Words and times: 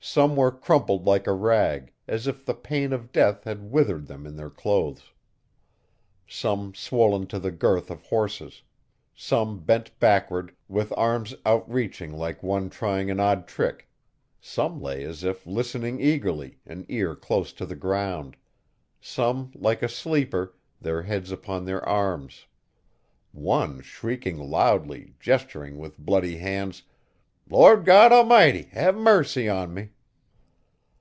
Some 0.00 0.36
were 0.36 0.52
crumpled 0.52 1.04
like 1.06 1.26
a 1.26 1.32
rag, 1.34 1.92
as 2.06 2.26
if 2.26 2.46
the 2.46 2.54
pain 2.54 2.92
of 2.92 3.12
death 3.12 3.44
had 3.44 3.70
withered 3.70 4.06
them 4.06 4.26
in 4.26 4.36
their 4.36 4.48
clothes; 4.48 5.12
some 6.26 6.72
swollen 6.72 7.26
to 7.26 7.38
the 7.38 7.50
girth 7.50 7.90
of 7.90 8.04
horses; 8.06 8.62
some 9.14 9.58
bent 9.64 9.98
backward, 9.98 10.54
with 10.66 10.94
arms 10.96 11.34
outreaching 11.44 12.12
like 12.12 12.44
one 12.44 12.70
trying 12.70 13.10
an 13.10 13.18
odd 13.18 13.46
trick, 13.46 13.88
some 14.40 14.80
lay 14.80 15.02
as 15.02 15.24
if 15.24 15.44
listening 15.46 16.00
eagerly, 16.00 16.58
an 16.64 16.86
ear 16.88 17.14
close 17.16 17.52
to 17.54 17.66
the 17.66 17.76
ground; 17.76 18.36
some 19.00 19.50
like 19.56 19.82
a 19.82 19.88
sleeper, 19.90 20.54
their 20.80 21.02
heads 21.02 21.32
upon 21.32 21.64
their 21.64 21.86
arms; 21.86 22.46
one 23.32 23.80
shrieked 23.82 24.38
loudly, 24.38 25.14
gesturing 25.20 25.76
with 25.76 25.98
bloody 25.98 26.36
hands, 26.38 26.84
'Lord 27.50 27.84
God 27.86 28.10
Almighty, 28.12 28.62
have 28.72 28.94
mercy 28.96 29.48
on 29.48 29.72
me! 29.74 29.90